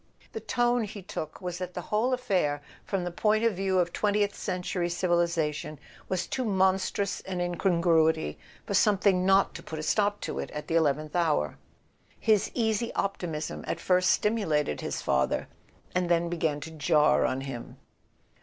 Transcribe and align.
The 0.33 0.39
tone 0.39 0.85
he 0.85 1.03
took 1.03 1.41
was 1.41 1.59
that 1.59 1.75
the 1.75 1.83
wdiole 1.83 2.11
affair, 2.11 2.63
from 2.83 3.03
the 3.03 3.11
point 3.11 3.43
of 3.43 3.53
view 3.53 3.77
of 3.77 3.93
twentieth 3.93 4.33
century 4.33 4.89
civilization, 4.89 5.77
was 6.09 6.25
too 6.25 6.43
monstrous 6.43 7.21
an 7.27 7.39
incongruity 7.39 8.39
for 8.65 8.73
something 8.73 9.27
not 9.27 9.53
to 9.53 9.61
put 9.61 9.77
a 9.77 9.83
stop 9.83 10.19
to 10.21 10.39
it 10.39 10.49
at 10.55 10.65
the 10.67 10.73
eleventh 10.75 11.15
hour. 11.15 11.59
His 12.19 12.49
easy 12.55 12.91
op¬ 12.95 13.15
timism 13.19 13.63
at 13.67 13.79
first 13.79 14.09
stimulated 14.09 14.81
his 14.81 15.03
father, 15.03 15.47
and 15.93 16.09
then 16.09 16.29
began 16.29 16.59
to 16.61 16.71
jar 16.71 17.23
on 17.23 17.41
him. 17.41 17.77